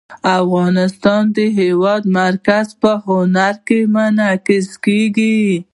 [0.39, 5.35] افغانستان کې د هېواد مرکز په هنر کې منعکس کېږي.